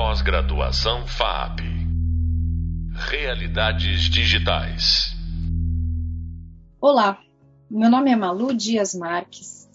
[0.00, 1.58] Pós-graduação FAP.
[3.10, 5.12] Realidades digitais.
[6.80, 7.18] Olá,
[7.68, 9.68] meu nome é Malu Dias Marques.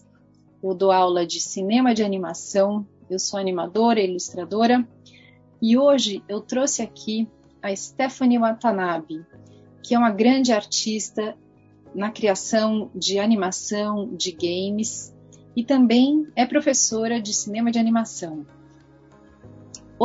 [0.63, 2.87] Eu dou aula de cinema de animação.
[3.09, 4.87] Eu sou animadora e ilustradora.
[5.61, 7.27] E hoje eu trouxe aqui
[7.61, 9.25] a Stephanie Watanabe,
[9.83, 11.35] que é uma grande artista
[11.93, 15.13] na criação de animação de games
[15.53, 18.45] e também é professora de cinema de animação.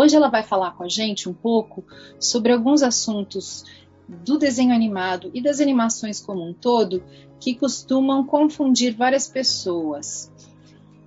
[0.00, 1.82] Hoje ela vai falar com a gente um pouco
[2.20, 3.64] sobre alguns assuntos
[4.08, 7.02] do desenho animado e das animações como um todo
[7.40, 10.32] que costumam confundir várias pessoas,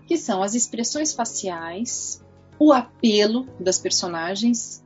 [0.06, 2.22] que são as expressões faciais,
[2.60, 4.84] o apelo das personagens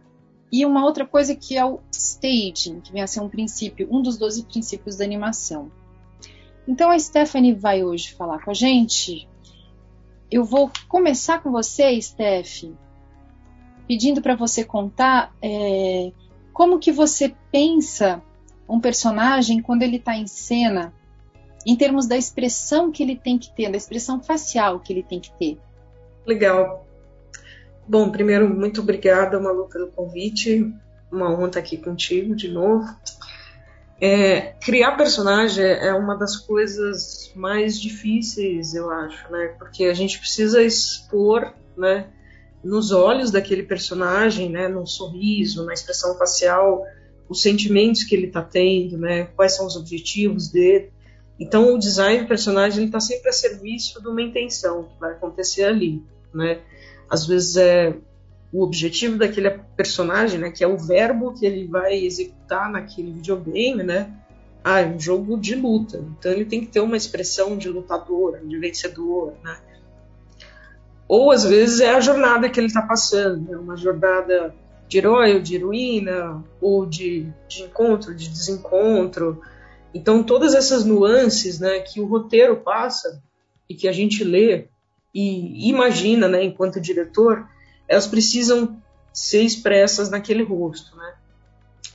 [0.51, 4.03] e uma outra coisa que é o staging, que vem a ser um princípio, um
[4.03, 5.71] dos 12 princípios da animação.
[6.67, 9.27] Então a Stephanie vai hoje falar com a gente.
[10.29, 12.84] Eu vou começar com você, Stephanie
[13.87, 16.11] pedindo para você contar é,
[16.53, 18.21] como que você pensa
[18.67, 20.93] um personagem quando ele está em cena,
[21.65, 25.19] em termos da expressão que ele tem que ter, da expressão facial que ele tem
[25.19, 25.57] que ter.
[26.25, 26.87] Legal.
[27.87, 30.73] Bom, primeiro, muito obrigada, Malu, pelo convite.
[31.11, 32.87] Uma honra estar aqui contigo de novo.
[34.01, 39.55] É, criar personagem é uma das coisas mais difíceis, eu acho, né?
[39.57, 42.07] Porque a gente precisa expor, né?
[42.65, 46.83] Nos olhos daquele personagem, né, no sorriso, na expressão facial,
[47.29, 50.91] os sentimentos que ele está tendo, né, quais são os objetivos dele.
[51.39, 55.65] Então, o design do personagem está sempre a serviço de uma intenção que vai acontecer
[55.65, 56.01] ali,
[56.33, 56.61] né?
[57.09, 57.93] Às vezes é
[58.51, 63.83] o objetivo daquele personagem, né, que é o verbo que ele vai executar naquele videogame,
[63.83, 64.11] né?
[64.63, 68.39] Ah, é um jogo de luta, então ele tem que ter uma expressão de lutador,
[68.43, 69.57] de vencedor, né?
[71.07, 74.53] Ou às vezes é a jornada que ele está passando, é uma jornada
[74.87, 79.41] de herói ou de heroína, ou de, de encontro, de desencontro.
[79.93, 83.21] Então, todas essas nuances né, que o roteiro passa
[83.67, 84.67] e que a gente lê
[85.13, 87.47] e imagina né, enquanto diretor,
[87.87, 88.81] elas precisam
[89.13, 90.95] ser expressas naquele rosto.
[90.97, 91.13] Né?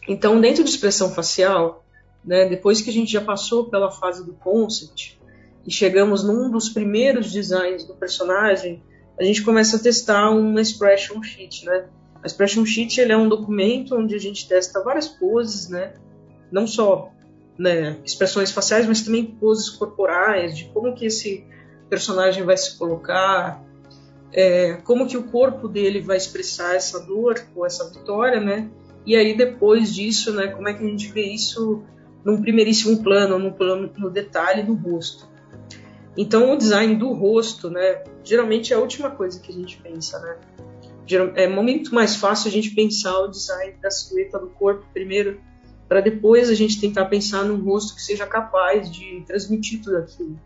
[0.08, 1.84] Então, dentro de expressão facial,
[2.24, 5.20] né, depois que a gente já passou pela fase do concept
[5.66, 8.82] e chegamos num dos primeiros designs do personagem,
[9.20, 11.84] a gente começa a testar uma expression sheet, né?
[12.24, 15.92] Expression sheet ele é um documento onde a gente testa várias poses, né?
[16.50, 17.12] Não só
[17.58, 21.44] né, expressões faciais, mas também poses corporais, de como que esse
[21.90, 23.62] personagem vai se colocar,
[24.32, 28.70] é, como que o corpo dele vai expressar essa dor ou essa vitória, né?
[29.04, 31.82] E aí depois disso, né, como é que a gente vê isso
[32.24, 35.28] num primeiríssimo plano, num plano no detalhe do rosto.
[36.20, 40.18] Então, o design do rosto, né, geralmente é a última coisa que a gente pensa,
[40.18, 40.36] né?
[41.34, 45.40] É muito mais fácil a gente pensar o design da silhueta do corpo primeiro,
[45.88, 50.38] para depois a gente tentar pensar num rosto que seja capaz de transmitir tudo aquilo.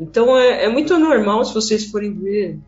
[0.00, 2.58] Então, é, é muito normal, se vocês forem ver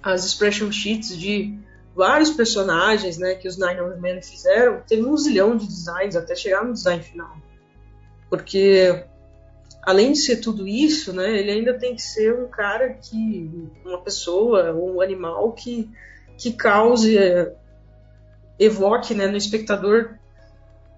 [0.00, 1.58] as expression sheets de
[1.92, 6.64] vários personagens né, que os Nine Men fizeram, teve um zilhão de designs até chegar
[6.64, 7.36] no design final.
[8.30, 9.04] Porque
[9.82, 14.00] além de ser tudo isso, né, ele ainda tem que ser um cara que, uma
[14.00, 15.90] pessoa um animal que,
[16.36, 17.54] que cause, é,
[18.58, 20.18] evoque né, no espectador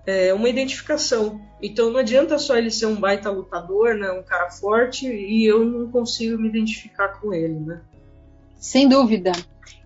[0.07, 1.41] é, uma identificação.
[1.63, 5.65] Então não adianta só ele ser um baita lutador, né, um cara forte, e eu
[5.65, 7.81] não consigo me identificar com ele, né?
[8.57, 9.33] Sem dúvida.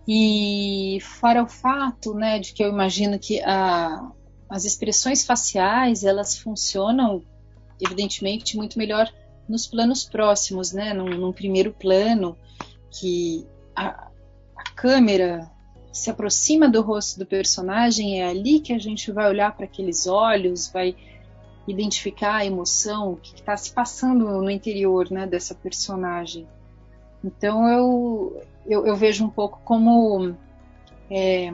[0.07, 4.11] E fora o fato, né, de que eu imagino que a,
[4.49, 7.23] as expressões faciais elas funcionam
[7.81, 9.13] evidentemente, muito melhor
[9.49, 10.93] nos planos próximos, né?
[10.93, 12.37] Num, num primeiro plano,
[12.91, 14.09] que a,
[14.57, 15.51] a, câmera
[15.93, 20.07] se aproxima do rosto do personagem, é ali que a gente vai olhar para aqueles
[20.07, 20.97] olhos, vai
[21.67, 26.47] identificar a emoção, o que está se passando no interior né, dessa personagem.
[27.23, 30.37] Então eu, eu, eu vejo um pouco como
[31.11, 31.53] é,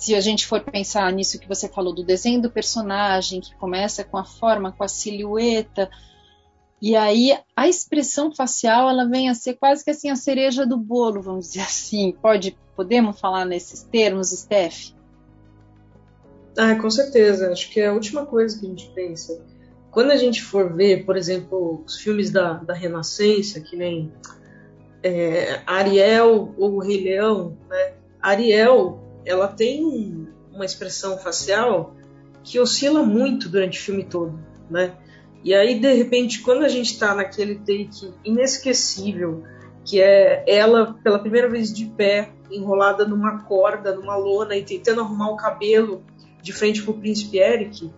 [0.00, 4.04] se a gente for pensar nisso que você falou do desenho do personagem, que começa
[4.04, 5.90] com a forma, com a silhueta,
[6.80, 10.76] e aí a expressão facial ela vem a ser quase que assim a cereja do
[10.76, 12.12] bolo, vamos dizer assim.
[12.22, 14.92] Pode, podemos falar nesses termos, Steph?
[16.56, 17.50] Ah, com certeza.
[17.50, 19.44] Acho que é a última coisa que a gente pensa.
[19.90, 24.12] Quando a gente for ver, por exemplo, os filmes da, da Renascença, que nem
[25.02, 27.94] é, Ariel ou Rei Leão, né?
[28.20, 31.94] Ariel ela tem uma expressão facial
[32.42, 34.38] que oscila muito durante o filme todo,
[34.70, 34.96] né?
[35.44, 39.44] E aí, de repente, quando a gente está naquele take inesquecível,
[39.84, 45.02] que é ela pela primeira vez de pé, enrolada numa corda, numa lona e tentando
[45.02, 46.02] arrumar o cabelo
[46.42, 47.92] de frente pro príncipe Eric.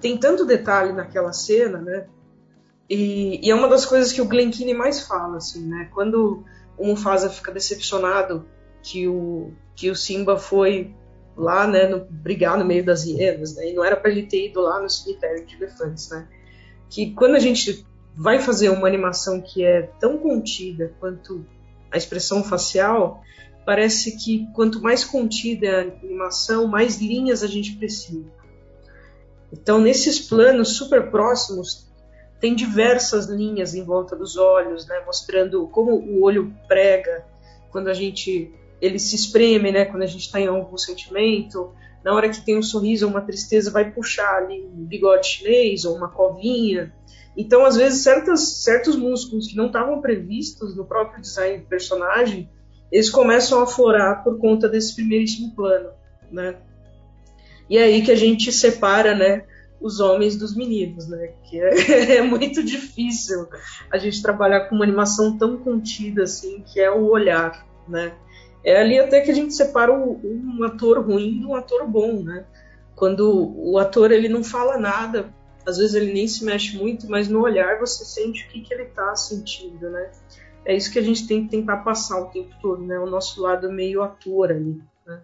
[0.00, 2.06] Tem tanto detalhe naquela cena, né?
[2.88, 5.88] E, e, é uma das coisas que o Glen Keane mais fala, assim, né?
[5.94, 6.44] Quando
[6.76, 8.46] o Mufasa fica decepcionado
[8.82, 10.94] que o, que o Simba foi
[11.36, 13.70] lá, né, no, brigar no meio das hienas, né?
[13.70, 16.28] E não era para ele ter ido lá no cemitério de elefantes, né?
[16.88, 17.84] Que quando a gente
[18.16, 21.44] vai fazer uma animação que é tão contida quanto
[21.90, 23.22] a expressão facial,
[23.66, 28.32] parece que quanto mais contida é a animação, mais linhas a gente precisa.
[29.52, 31.88] Então, nesses planos super próximos,
[32.40, 37.24] tem diversas linhas em volta dos olhos, né, mostrando como o olho prega
[37.70, 41.72] quando a gente ele se espreme, né, quando a gente está em algum sentimento.
[42.04, 45.84] Na hora que tem um sorriso ou uma tristeza, vai puxar ali um bigode chinês
[45.84, 46.92] ou uma covinha.
[47.36, 52.48] Então, às vezes, certas, certos músculos que não estavam previstos no próprio design do personagem,
[52.92, 55.90] eles começam a aflorar por conta desse primeiríssimo plano,
[56.30, 56.56] né?
[57.68, 59.44] E é aí que a gente separa, né,
[59.80, 61.32] os homens dos meninos, né?
[61.44, 63.48] Que é, é, muito difícil
[63.90, 68.14] a gente trabalhar com uma animação tão contida assim, que é o olhar, né?
[68.64, 72.46] É ali até que a gente separa um ator ruim de um ator bom, né?
[72.96, 75.32] Quando o ator ele não fala nada,
[75.66, 78.72] às vezes ele nem se mexe muito, mas no olhar você sente o que, que
[78.72, 80.10] ele está sentindo, né?
[80.64, 82.98] É isso que a gente tem que tentar passar o tempo todo, né?
[82.98, 84.80] O nosso lado meio ator ali.
[85.06, 85.20] Né?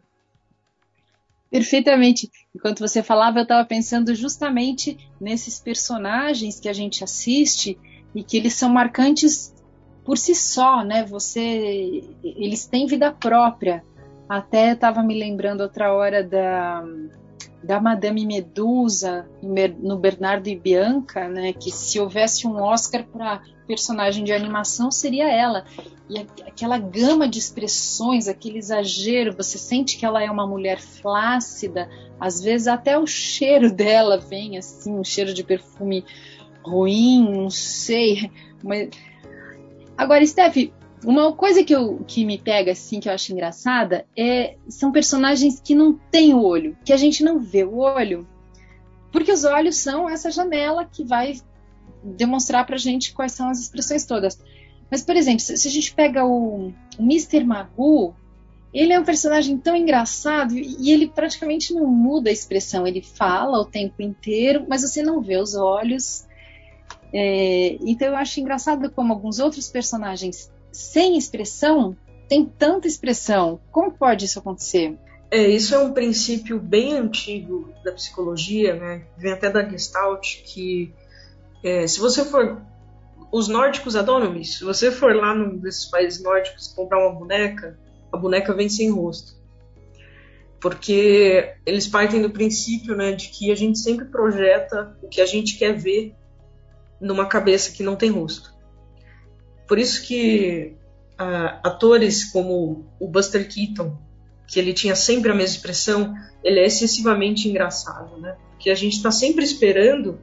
[1.51, 2.31] Perfeitamente.
[2.55, 7.79] Enquanto você falava, eu estava pensando justamente nesses personagens que a gente assiste
[8.15, 9.55] e que eles são marcantes
[10.11, 11.05] por si só, né?
[11.05, 13.85] Você, eles têm vida própria.
[14.29, 16.83] Até estava me lembrando outra hora da
[17.63, 24.25] da Madame Medusa no Bernardo e Bianca, né, que se houvesse um Oscar para personagem
[24.25, 25.65] de animação seria ela.
[26.09, 31.89] E aquela gama de expressões, aquele exagero, você sente que ela é uma mulher flácida,
[32.19, 36.05] às vezes até o cheiro dela vem assim, um cheiro de perfume
[36.65, 38.31] ruim, não sei.
[38.65, 38.89] Mas...
[40.01, 40.57] Agora, Steph,
[41.05, 45.61] uma coisa que, eu, que me pega, assim, que eu acho engraçada, é são personagens
[45.61, 48.27] que não têm o olho, que a gente não vê o olho,
[49.13, 51.39] porque os olhos são essa janela que vai
[52.03, 54.43] demonstrar pra gente quais são as expressões todas.
[54.91, 57.45] Mas, por exemplo, se, se a gente pega o, o Mr.
[57.45, 58.15] Magoo,
[58.73, 62.87] ele é um personagem tão engraçado e ele praticamente não muda a expressão.
[62.87, 66.25] Ele fala o tempo inteiro, mas você não vê os olhos.
[67.13, 71.97] É, então eu acho engraçado como alguns outros personagens sem expressão
[72.29, 73.61] tem tanta expressão.
[73.73, 74.97] Como pode isso acontecer?
[75.31, 79.05] É, isso é um princípio bem antigo da psicologia, né?
[79.17, 80.93] Vem até da Gestalt, que
[81.63, 82.63] é, se você for.
[83.33, 84.59] Os nórdicos adoram isso.
[84.59, 87.79] Se você for lá num desses países nórdicos comprar uma boneca,
[88.13, 89.39] a boneca vem sem rosto.
[90.61, 95.27] Porque eles partem do princípio né, de que a gente sempre projeta o que a
[95.27, 96.15] gente quer ver
[97.01, 98.55] numa cabeça que não tem rosto.
[99.67, 100.75] Por isso que
[101.21, 103.97] uh, atores como o Buster Keaton,
[104.47, 108.37] que ele tinha sempre a mesma expressão, ele é excessivamente engraçado, né?
[108.51, 110.19] Porque a gente está sempre esperando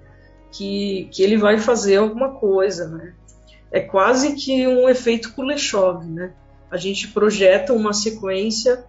[0.52, 3.14] que, que ele vai fazer alguma coisa, né?
[3.72, 6.34] É quase que um efeito Kuleshov, né?
[6.70, 8.86] A gente projeta uma sequência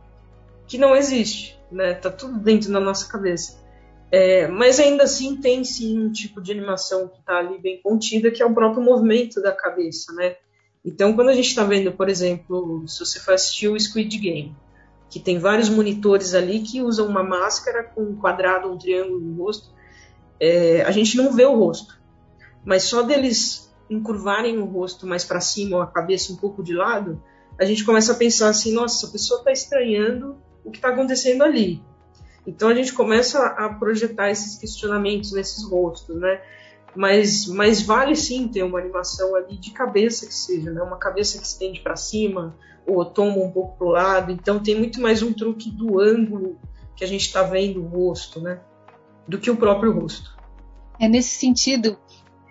[0.67, 1.94] que não existe, né?
[1.94, 3.61] Tá tudo dentro da nossa cabeça.
[4.11, 8.31] É, mas ainda assim tem sim um tipo de animação que está ali bem contida,
[8.31, 10.37] que é o próprio movimento da cabeça, né?
[10.85, 14.57] Então, quando a gente está vendo, por exemplo, se você for assistir o Squid Game,
[15.11, 19.43] que tem vários monitores ali que usam uma máscara com um quadrado, um triângulo no
[19.43, 19.75] rosto,
[20.41, 22.00] é, a gente não vê o rosto.
[22.65, 26.75] Mas só deles encurvarem o rosto mais para cima ou a cabeça um pouco de
[26.75, 27.23] lado,
[27.59, 31.43] a gente começa a pensar assim: nossa, a pessoa está estranhando o que está acontecendo
[31.43, 31.83] ali.
[32.49, 36.40] Então a gente começa a projetar esses questionamentos nesses rostos, né?
[36.95, 40.83] mas, mas vale sim ter uma animação ali de cabeça que seja, né?
[40.83, 44.33] Uma cabeça que estende para cima ou toma um pouco para o lado.
[44.33, 46.59] Então tem muito mais um truque do ângulo
[46.97, 48.61] que a gente está vendo o rosto, né?
[49.26, 50.37] Do que o próprio rosto.
[50.99, 51.97] É nesse sentido,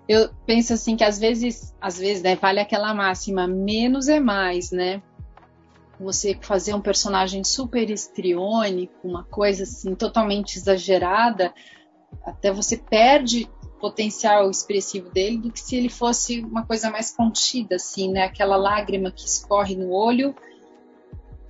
[0.07, 4.71] eu penso assim que às vezes, às vezes, né, vale aquela máxima, menos é mais,
[4.71, 5.01] né?
[5.99, 11.53] Você fazer um personagem super estriônico, uma coisa assim totalmente exagerada,
[12.23, 13.49] até você perde
[13.79, 18.23] potencial expressivo dele do que se ele fosse uma coisa mais contida, assim, né?
[18.23, 20.35] Aquela lágrima que escorre no olho,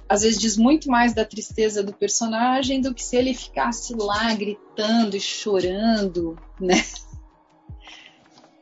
[0.09, 4.33] às vezes diz muito mais da tristeza do personagem do que se ele ficasse lá
[4.33, 6.83] gritando e chorando, né?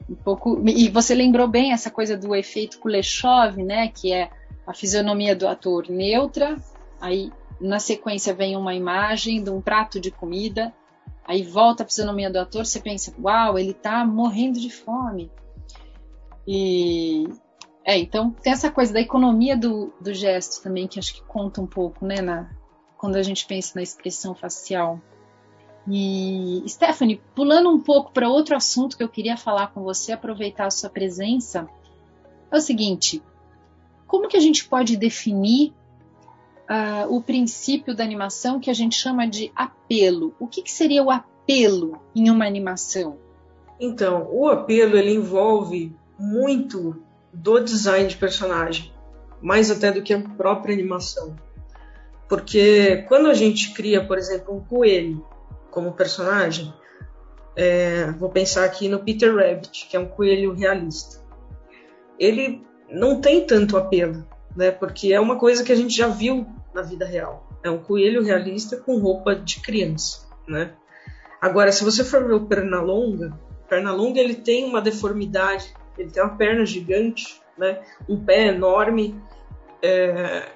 [0.10, 0.62] um pouco.
[0.68, 3.88] E você lembrou bem essa coisa do efeito Kuleshov, né?
[3.90, 4.30] Que é
[4.66, 6.58] a fisionomia do ator neutra,
[7.00, 10.74] aí na sequência vem uma imagem de um prato de comida,
[11.26, 15.32] aí volta a fisionomia do ator, você pensa, uau, ele tá morrendo de fome.
[16.48, 17.28] E
[17.84, 21.62] é, então tem essa coisa da economia do, do gesto também, que acho que conta
[21.62, 22.50] um pouco, né, na,
[22.98, 25.00] quando a gente pensa na expressão facial.
[25.88, 30.66] E Stephanie, pulando um pouco para outro assunto que eu queria falar com você, aproveitar
[30.66, 31.70] a sua presença,
[32.50, 33.22] é o seguinte:
[34.16, 35.74] como que a gente pode definir
[36.70, 40.34] uh, o princípio da animação que a gente chama de apelo?
[40.40, 43.18] O que, que seria o apelo em uma animação?
[43.78, 47.04] Então, o apelo ele envolve muito
[47.34, 48.94] do design de personagem,
[49.42, 51.36] mais até do que a própria animação.
[52.30, 55.28] Porque quando a gente cria, por exemplo, um coelho
[55.70, 56.74] como personagem,
[57.54, 61.22] é, vou pensar aqui no Peter Rabbit, que é um coelho realista.
[62.18, 62.66] Ele
[62.96, 64.26] não tem tanto apelo,
[64.56, 64.72] né?
[64.72, 67.48] Porque é uma coisa que a gente já viu na vida real.
[67.64, 70.74] É um coelho realista com roupa de criança, né?
[71.42, 73.38] Agora, se você for ver o Pernalonga,
[73.68, 77.82] Pernalonga ele tem uma deformidade, ele tem uma perna gigante, né?
[78.08, 79.20] Um pé enorme,
[79.82, 80.50] é...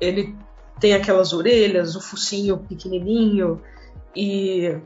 [0.00, 0.36] ele
[0.78, 3.60] tem aquelas orelhas, o focinho pequenininho,
[4.14, 4.76] e,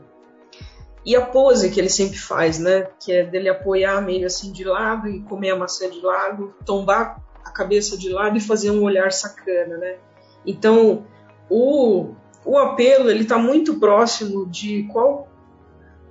[1.05, 2.87] e a pose que ele sempre faz, né?
[2.99, 7.23] Que é dele apoiar meio assim de lado e comer a maçã de lado, tombar
[7.43, 9.97] a cabeça de lado e fazer um olhar sacana, né?
[10.43, 11.05] Então,
[11.47, 15.27] o, o apelo, ele tá muito próximo de qual...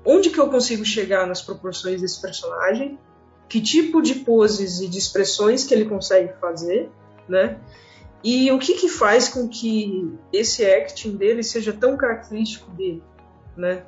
[0.04, 2.98] Onde que eu consigo chegar nas proporções desse personagem,
[3.48, 6.90] que tipo de poses e de expressões que ele consegue fazer,
[7.28, 7.58] né?
[8.22, 13.02] E o que, que faz com que esse acting dele seja tão característico dele,
[13.56, 13.84] né?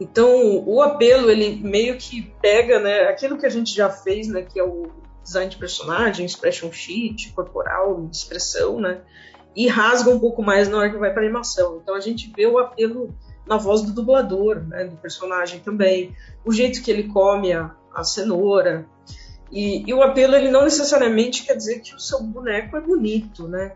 [0.00, 4.42] Então, o apelo, ele meio que pega, né, aquilo que a gente já fez, né,
[4.42, 4.90] que é o
[5.24, 9.00] design de personagem, expression sheet, corporal, expressão, né,
[9.56, 11.80] e rasga um pouco mais na hora que vai para animação.
[11.82, 13.12] Então, a gente vê o apelo
[13.44, 16.14] na voz do dublador, né, do personagem também,
[16.44, 18.86] o jeito que ele come a, a cenoura,
[19.50, 23.48] e, e, o apelo ele não necessariamente quer dizer que o seu boneco é bonito,
[23.48, 23.72] né?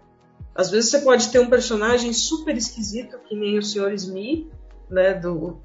[0.55, 3.95] Às vezes você pode ter um personagem super esquisito, que nem o Sr.
[3.95, 4.51] Smith,
[4.91, 5.59] né, do,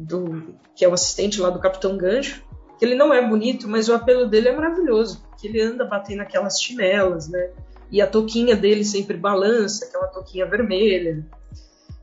[0.00, 2.42] do, que é o assistente lá do Capitão Gancho,
[2.78, 6.22] que ele não é bonito, mas o apelo dele é maravilhoso, porque ele anda batendo
[6.22, 7.50] aquelas chinelas, né?
[7.90, 11.26] E a toquinha dele sempre balança, aquela toquinha vermelha.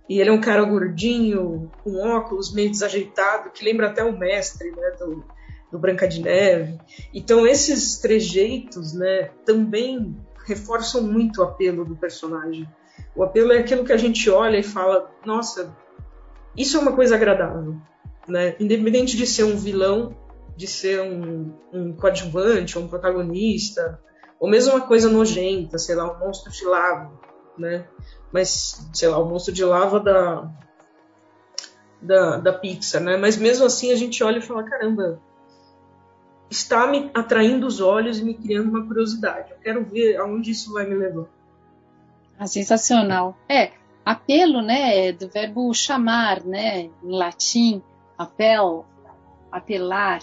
[0.08, 4.70] E ele é um cara gordinho, com óculos meio desajeitado, que lembra até o mestre,
[4.72, 5.26] né, do,
[5.72, 6.78] do Branca de Neve.
[7.14, 12.70] Então esses trejeitos, né, também reforçam muito o apelo do personagem.
[13.16, 15.76] O apelo é aquilo que a gente olha e fala, nossa,
[16.58, 17.76] isso é uma coisa agradável,
[18.28, 18.56] né?
[18.60, 20.16] Independente de ser um vilão,
[20.56, 24.02] de ser um, um coadjuvante, um protagonista,
[24.40, 27.12] ou mesmo uma coisa nojenta, sei lá, um monstro de lava,
[27.58, 27.86] né?
[28.32, 30.52] Mas, sei lá, o um monstro de lava da,
[32.02, 33.18] da, da Pixar, né?
[33.18, 35.22] Mas mesmo assim a gente olha e fala, caramba,
[36.50, 39.52] está me atraindo os olhos e me criando uma curiosidade.
[39.52, 41.26] Eu quero ver aonde isso vai me levar.
[42.40, 43.36] Ah, sensacional.
[43.50, 43.72] É,
[44.08, 47.82] apelo, né, do verbo chamar, né, em latim,
[48.18, 48.86] apel,
[49.52, 50.22] apelar.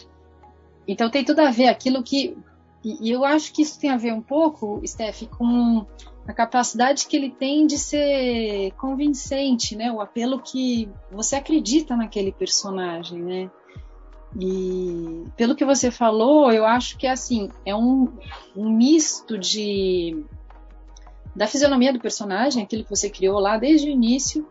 [0.89, 2.37] Então tem tudo a ver aquilo que
[2.83, 5.87] e, eu acho que isso tem a ver um pouco, Steph, com
[6.27, 9.91] a capacidade que ele tem de ser convincente, né?
[9.91, 13.51] O apelo que você acredita naquele personagem, né?
[14.39, 18.13] E pelo que você falou, eu acho que é assim, é um,
[18.57, 20.25] um misto de
[21.35, 24.49] da fisionomia do personagem, aquilo que você criou lá desde o início,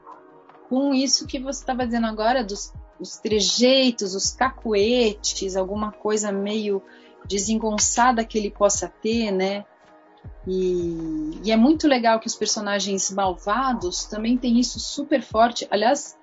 [0.69, 6.81] com isso que você estava dizendo agora dos os trejeitos, os cacuetes, alguma coisa meio
[7.25, 9.65] desengonçada que ele possa ter, né?
[10.47, 15.67] E, e, é muito legal que os personagens malvados também têm isso super forte.
[15.69, 16.17] Aliás,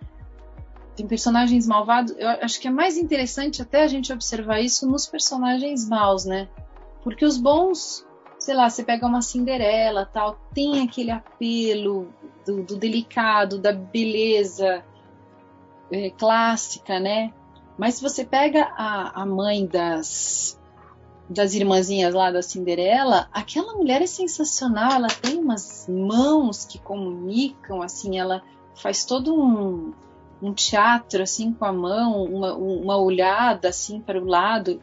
[0.97, 2.15] tem personagens malvados.
[2.19, 6.49] Eu acho que é mais interessante até a gente observar isso nos personagens maus, né?
[7.03, 8.07] Porque os bons,
[8.41, 12.09] sei lá, você pega uma Cinderela, tal, tem aquele apelo
[12.45, 14.83] do, do delicado, da beleza
[15.93, 17.33] é, clássica, né?
[17.79, 20.59] Mas se você pega a, a mãe das
[21.31, 27.81] das irmãzinhas lá da Cinderela, aquela mulher é sensacional, ela tem umas mãos que comunicam,
[27.81, 28.43] assim, ela
[28.75, 29.93] faz todo um,
[30.43, 34.83] um teatro assim com a mão, uma, uma olhada assim para o lado,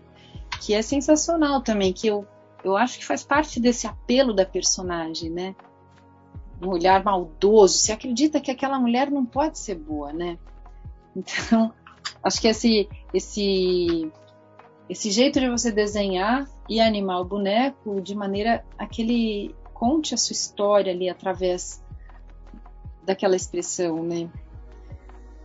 [0.62, 2.26] que é sensacional também, que eu,
[2.68, 5.56] eu acho que faz parte desse apelo da personagem, né?
[6.62, 7.78] Um olhar maldoso.
[7.78, 10.38] Você acredita que aquela mulher não pode ser boa, né?
[11.16, 11.74] Então,
[12.24, 14.12] Acho que esse, esse,
[14.90, 20.14] esse jeito de você desenhar e animar o boneco de maneira a que ele conte
[20.14, 21.84] a sua história ali através
[23.04, 24.30] daquela expressão, né?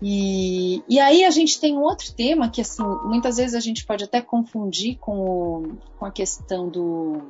[0.05, 3.87] E, e aí a gente tem um outro tema que, assim, muitas vezes a gente
[3.87, 7.23] pode até confundir com, o, com a questão do,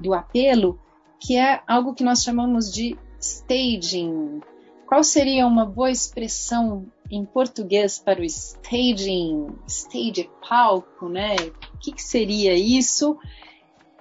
[0.00, 0.80] do apelo,
[1.20, 4.40] que é algo que nós chamamos de staging.
[4.86, 9.50] Qual seria uma boa expressão em português para o staging?
[9.68, 11.36] Stage é palco, né?
[11.74, 13.16] O que, que seria isso?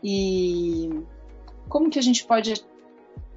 [0.04, 0.90] E
[1.68, 2.54] como que a gente pode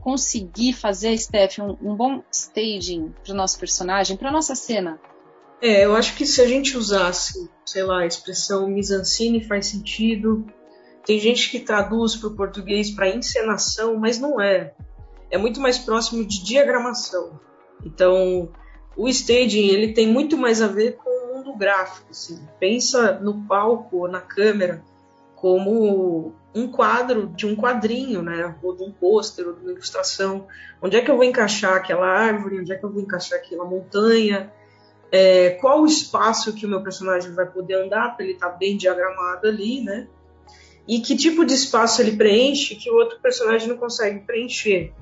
[0.02, 5.00] conseguir fazer, Steph, um, um bom staging para o nosso personagem, para nossa cena?
[5.60, 10.44] É, eu acho que se a gente usasse, sei lá, a expressão mise-en-scène faz sentido.
[11.06, 14.74] Tem gente que traduz para o português para encenação, mas não é.
[15.30, 17.40] É muito mais próximo de diagramação.
[17.84, 18.50] Então,
[18.96, 22.08] o staging ele tem muito mais a ver com o mundo gráfico.
[22.10, 22.44] Assim.
[22.58, 24.82] Pensa no palco ou na câmera
[25.36, 28.54] como um quadro de um quadrinho, né?
[28.62, 30.46] Ou de um pôster, ou de uma ilustração.
[30.80, 32.60] Onde é que eu vou encaixar aquela árvore?
[32.60, 34.52] Onde é que eu vou encaixar aquela montanha?
[35.10, 38.56] É, qual o espaço que o meu personagem vai poder andar para ele estar tá
[38.56, 40.06] bem diagramado ali, né?
[40.86, 44.92] E que tipo de espaço ele preenche que o outro personagem não consegue preencher.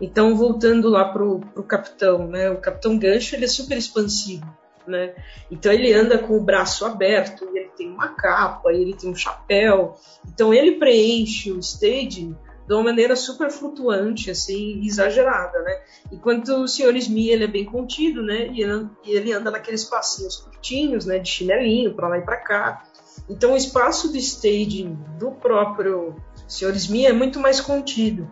[0.00, 2.50] Então, voltando lá pro, pro capitão, né?
[2.50, 5.14] O capitão Gancho ele é super expansivo né?
[5.50, 9.96] Então ele anda com o braço aberto, ele tem uma capa, ele tem um chapéu.
[10.26, 15.80] Então ele preenche o staging de uma maneira super flutuante, assim, exagerada, né?
[16.12, 16.94] Enquanto o Sr.
[16.96, 18.48] Smith, ele é bem contido, né?
[18.52, 18.62] E
[19.10, 21.18] ele anda naqueles passinhos curtinhos, né?
[21.18, 22.84] De chinelinho, para lá e para cá.
[23.28, 26.14] Então o espaço do staging do próprio
[26.46, 26.74] Sr.
[26.76, 28.30] Smith é muito mais contido.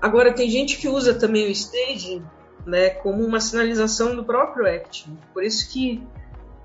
[0.00, 2.24] Agora, tem gente que usa também o staging
[2.66, 5.16] né, como uma sinalização do próprio acting.
[5.32, 6.02] Por isso que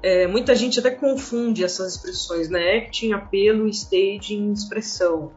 [0.01, 2.77] é, muita gente até confunde essas expressões, né?
[2.77, 5.31] Acting, apelo, staging, expressão.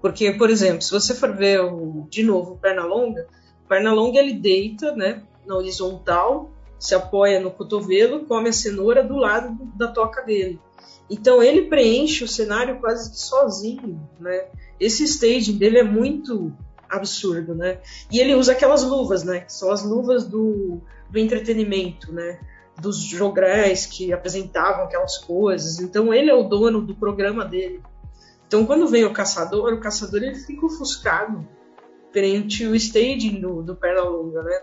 [0.00, 3.26] Porque, por exemplo, se você for ver o, de novo o Pernalonga,
[3.64, 9.16] o Pernalonga ele deita, né, na horizontal, se apoia no cotovelo, come a cenoura do
[9.16, 10.60] lado da toca dele.
[11.08, 14.46] Então ele preenche o cenário quase que sozinho, né?
[14.78, 16.52] Esse staging dele é muito
[16.88, 17.80] absurdo, né?
[18.10, 19.40] E ele usa aquelas luvas, né?
[19.40, 22.40] Que são as luvas do, do entretenimento, né?
[22.80, 25.80] Dos jograis que apresentavam aquelas coisas.
[25.80, 27.80] Então ele é o dono do programa dele.
[28.46, 31.46] Então quando vem o caçador, o caçador ele fica ofuscado
[32.12, 34.62] perante o staging do, do Pernalonga, né?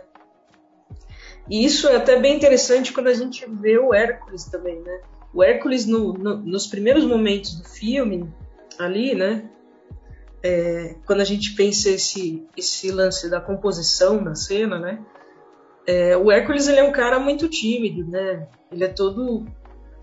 [1.50, 5.02] E isso é até bem interessante quando a gente vê o Hércules também, né?
[5.34, 8.30] O Hércules, no, no, nos primeiros momentos do filme,
[8.78, 9.50] ali, né?
[10.44, 15.00] É, quando a gente pensa esse, esse lance da composição da cena, né?
[15.86, 18.48] É, o Hércules ele é um cara muito tímido, né?
[18.72, 19.46] Ele é todo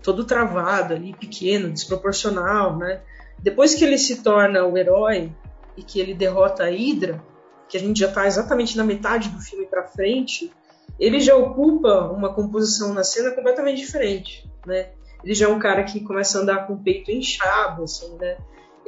[0.01, 3.01] todo travado ali, pequeno, desproporcional, né?
[3.37, 5.31] Depois que ele se torna o herói
[5.75, 7.21] e que ele derrota a Hydra,
[7.67, 10.51] que a gente já está exatamente na metade do filme para frente,
[10.99, 14.89] ele já ocupa uma composição na cena completamente diferente, né?
[15.23, 18.37] Ele já é um cara que começa a andar com o peito inchado, assim, né?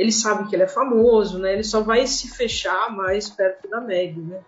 [0.01, 1.53] Ele sabe que ele é famoso, né?
[1.53, 4.39] Ele só vai se fechar mais perto da Meg, né?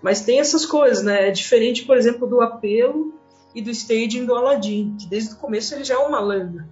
[0.00, 1.28] Mas tem essas coisas, né?
[1.28, 3.12] É diferente, por exemplo, do apelo
[3.54, 6.64] e do staging do Aladdin, que desde o começo ele já é um malandro.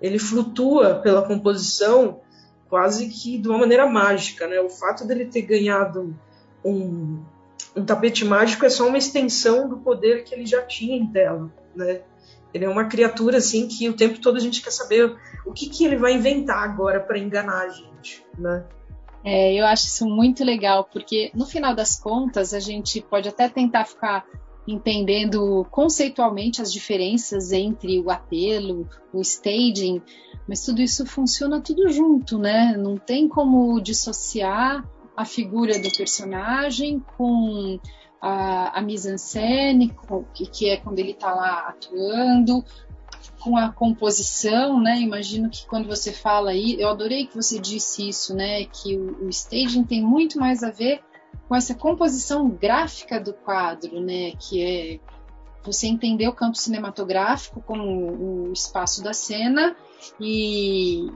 [0.00, 2.20] Ele flutua pela composição
[2.68, 4.60] quase que de uma maneira mágica, né?
[4.60, 6.16] O fato dele ter ganhado
[6.64, 7.20] um,
[7.74, 11.52] um tapete mágico é só uma extensão do poder que ele já tinha em tela,
[11.74, 12.02] né?
[12.54, 15.68] Ele é uma criatura assim que o tempo todo a gente quer saber o que,
[15.68, 18.64] que ele vai inventar agora para enganar a gente, né?
[19.24, 23.48] É, eu acho isso muito legal, porque no final das contas a gente pode até
[23.48, 24.24] tentar ficar
[24.68, 30.00] entendendo conceitualmente as diferenças entre o apelo, o staging,
[30.48, 32.76] mas tudo isso funciona tudo junto, né?
[32.76, 34.86] Não tem como dissociar
[35.16, 37.78] a figura do personagem com
[38.26, 39.94] a, a mise-en-scène,
[40.32, 42.64] que, que é quando ele está lá atuando,
[43.38, 44.98] com a composição, né?
[44.98, 48.64] Imagino que quando você fala aí, eu adorei que você disse isso, né?
[48.64, 51.02] Que o, o staging tem muito mais a ver
[51.46, 54.32] com essa composição gráfica do quadro, né?
[54.38, 55.00] Que é
[55.62, 57.84] você entender o campo cinematográfico como
[58.48, 59.76] o espaço da cena
[60.18, 61.10] e,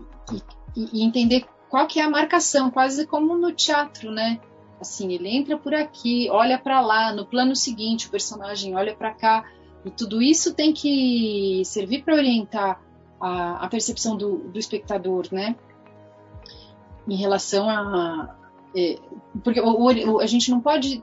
[0.77, 4.39] e, e entender qual que é a marcação, quase como no teatro, né?
[4.81, 9.13] Assim, ele entra por aqui, olha para lá, no plano seguinte o personagem olha para
[9.13, 9.45] cá,
[9.85, 12.81] e tudo isso tem que servir para orientar
[13.21, 15.57] a, a percepção do, do, espectador, né?
[17.07, 18.37] Em relação a.
[18.77, 18.99] É,
[19.43, 21.03] porque o, o, a gente não pode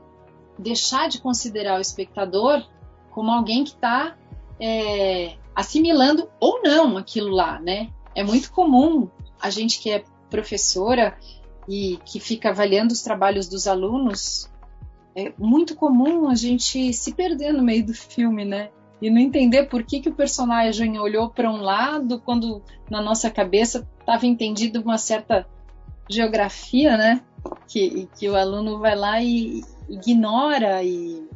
[0.58, 2.64] deixar de considerar o espectador
[3.10, 4.16] como alguém que está
[4.60, 7.90] é, assimilando ou não aquilo lá, né?
[8.14, 9.08] É muito comum
[9.40, 11.18] a gente que é professora
[11.68, 14.50] e que fica avaliando os trabalhos dos alunos,
[15.14, 18.70] é muito comum a gente se perder no meio do filme, né?
[19.00, 23.30] E não entender por que, que o personagem olhou para um lado quando na nossa
[23.30, 25.46] cabeça estava entendido uma certa
[26.08, 27.22] geografia, né?
[27.66, 31.26] Que, que o aluno vai lá e ignora e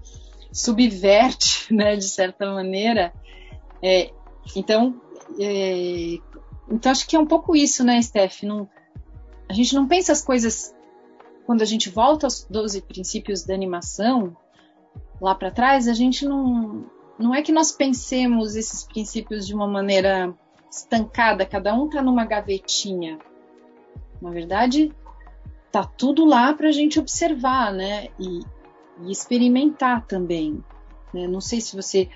[0.53, 1.97] subverte, né?
[1.97, 3.13] De certa maneira.
[3.83, 4.11] É,
[4.55, 5.01] então,
[5.39, 6.19] é,
[6.71, 8.43] então acho que é um pouco isso, né, Steph?
[8.43, 8.69] Não,
[9.51, 10.73] a gente não pensa as coisas
[11.45, 14.37] quando a gente volta aos 12 princípios da animação
[15.21, 19.67] lá para trás, a gente não não é que nós pensemos esses princípios de uma
[19.67, 20.33] maneira
[20.71, 23.19] estancada, cada um tá numa gavetinha.
[24.23, 24.95] Na verdade,
[25.73, 28.07] tá tudo lá para a gente observar, né?
[28.21, 28.41] E,
[29.03, 30.65] e experimentar também.
[31.13, 31.27] Né?
[31.27, 32.09] Não sei se você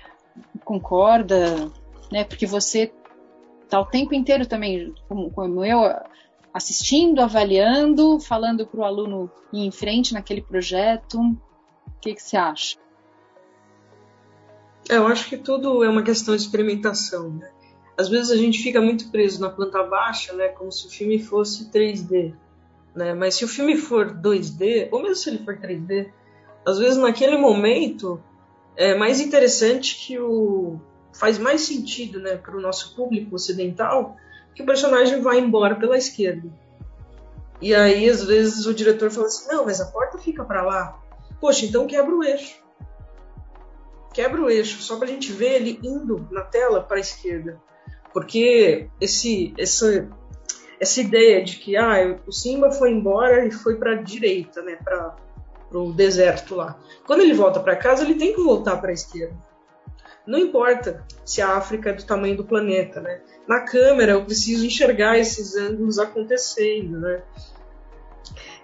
[0.63, 1.69] concorda,
[2.09, 2.23] né?
[2.23, 2.91] Porque você
[3.69, 5.81] tá o tempo inteiro também, como, como eu,
[6.55, 11.19] assistindo, avaliando, falando para o aluno ir em frente naquele projeto?
[11.19, 12.77] O que, que você acha?
[14.89, 17.29] É, eu acho que tudo é uma questão de experimentação.
[17.29, 17.51] Né?
[17.97, 21.19] Às vezes a gente fica muito preso na planta baixa, né, como se o filme
[21.21, 22.33] fosse 3D.
[22.95, 23.13] Né?
[23.13, 26.09] Mas se o filme for 2D, ou mesmo se ele for 3D,
[26.65, 28.23] às vezes naquele momento
[28.77, 30.79] é mais interessante que o
[31.11, 34.15] faz mais sentido né, para o nosso público ocidental
[34.55, 36.49] que o personagem vai embora pela esquerda.
[37.61, 40.99] E aí, às vezes, o diretor fala assim: não, mas a porta fica para lá.
[41.39, 42.63] Poxa, então quebra o eixo.
[44.13, 47.61] Quebra o eixo, só para a gente ver ele indo na tela para a esquerda.
[48.13, 50.09] Porque esse, essa,
[50.79, 54.77] essa ideia de que ah, o Simba foi embora e foi para a direita, né,
[54.81, 55.15] para
[55.73, 56.79] o deserto lá.
[57.05, 59.35] Quando ele volta para casa, ele tem que voltar para a esquerda.
[60.25, 63.21] Não importa se a África é do tamanho do planeta, né?
[63.47, 67.21] Na câmera eu preciso enxergar esses ângulos acontecendo, né?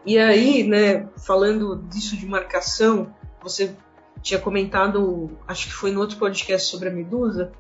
[0.06, 3.76] E aí, né, falando disso de marcação, você
[4.22, 7.52] tinha comentado, acho que foi no outro podcast sobre a Medusa,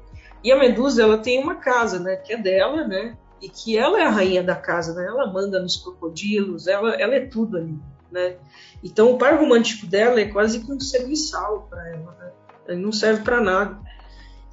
[0.43, 3.99] e a Medusa, ela tem uma casa, né, que é dela, né, e que ela
[3.99, 7.77] é a rainha da casa, né, ela manda nos crocodilos, ela, ela é tudo ali,
[8.11, 8.37] né.
[8.83, 12.31] Então o par romântico dela é quase que um serviçal para ela, né,
[12.67, 13.79] ele não serve para nada.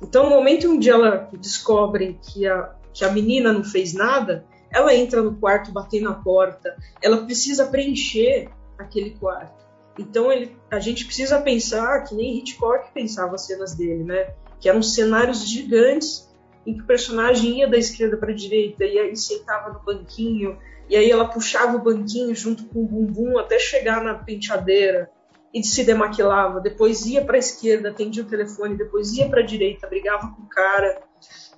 [0.01, 4.95] Então, no momento onde ela descobre que a, que a menina não fez nada, ela
[4.95, 9.67] entra no quarto, bater na porta, ela precisa preencher aquele quarto.
[9.99, 14.33] Então, ele, a gente precisa pensar que nem Hitchcock pensava as cenas dele, né?
[14.61, 16.29] Que eram cenários gigantes
[16.65, 20.59] em que o personagem ia da esquerda para a direita e aí sentava no banquinho
[20.89, 25.11] e aí ela puxava o banquinho junto com o bumbum até chegar na penteadeira
[25.53, 29.47] e se demaquilava, depois ia para a esquerda, atendia o telefone, depois ia para a
[29.47, 31.03] direita, brigava com o cara.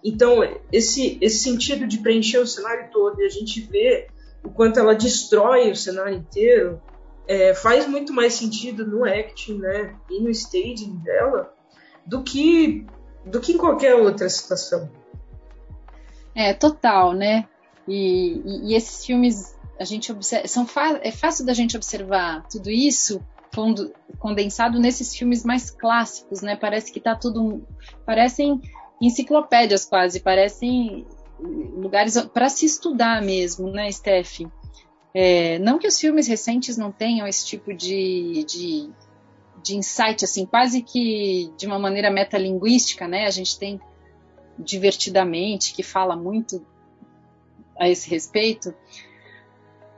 [0.03, 0.38] Então,
[0.72, 4.09] esse, esse sentido de preencher o cenário todo e a gente vê
[4.42, 6.81] o quanto ela destrói o cenário inteiro,
[7.26, 11.55] é, faz muito mais sentido no acting né, e no staging dela
[12.07, 12.87] do que,
[13.24, 14.90] do que em qualquer outra situação.
[16.35, 17.46] É, total, né?
[17.87, 20.66] E, e, e esses filmes, a gente observa, são
[21.03, 23.22] é fácil da gente observar tudo isso
[24.19, 26.57] condensado nesses filmes mais clássicos, né?
[26.57, 27.67] Parece que tá tudo.
[28.07, 28.61] Parecem
[29.01, 31.07] enciclopédias quase, parecem
[31.39, 34.41] lugares para se estudar mesmo, né, Steph?
[35.13, 38.91] É, não que os filmes recentes não tenham esse tipo de, de,
[39.63, 43.27] de insight, assim, quase que de uma maneira metalinguística, né?
[43.27, 43.81] A gente tem
[44.63, 46.65] Divertidamente, que fala muito
[47.79, 48.75] a esse respeito,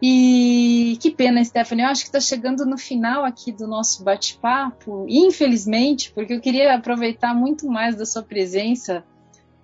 [0.05, 1.85] e que pena, Stephanie.
[1.85, 6.75] Eu acho que está chegando no final aqui do nosso bate-papo, infelizmente, porque eu queria
[6.75, 9.05] aproveitar muito mais da sua presença,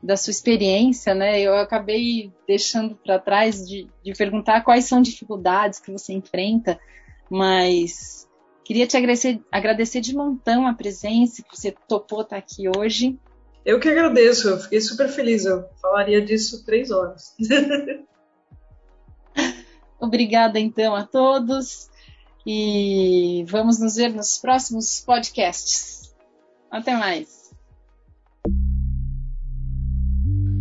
[0.00, 1.40] da sua experiência, né?
[1.40, 6.78] Eu acabei deixando para trás de, de perguntar quais são dificuldades que você enfrenta,
[7.28, 8.28] mas
[8.64, 13.18] queria te agradecer, agradecer de montão a presença, que você topou estar aqui hoje.
[13.66, 15.44] Eu que agradeço, eu fiquei super feliz.
[15.44, 17.34] Eu falaria disso três horas.
[20.00, 21.90] Obrigada então a todos
[22.46, 26.14] e vamos nos ver nos próximos podcasts.
[26.70, 27.50] Até mais.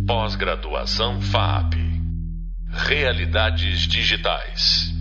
[0.06, 1.74] Pós-graduação FAP
[2.70, 4.97] Realidades Digitais.